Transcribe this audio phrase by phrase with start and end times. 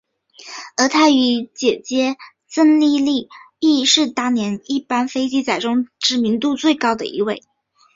[0.77, 2.15] 而他与姊姊
[2.47, 7.43] 郑丽丽亦是当年的一班飞机仔当中知名度较高的一位。